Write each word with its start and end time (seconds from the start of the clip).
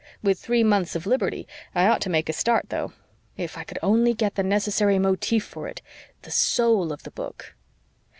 With 0.23 0.39
three 0.39 0.63
months 0.63 0.95
of 0.95 1.05
liberty 1.05 1.47
I 1.75 1.85
ought 1.85 2.01
to 2.01 2.09
make 2.09 2.27
a 2.27 2.33
start, 2.33 2.69
though 2.69 2.91
if 3.37 3.55
I 3.55 3.63
could 3.63 3.77
only 3.83 4.15
get 4.15 4.33
the 4.33 4.41
necessary 4.41 4.97
motif 4.97 5.45
for 5.45 5.67
it 5.67 5.83
the 6.23 6.31
SOUL 6.31 6.91
of 6.91 7.03
the 7.03 7.11
book." 7.11 7.53